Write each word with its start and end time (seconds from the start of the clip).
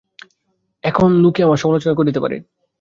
এখন 0.83 1.09
লোকে 1.23 1.41
আমার 1.43 1.61
সমালোচনা 1.63 1.93
করিতে 1.95 2.19
পারে। 2.19 2.37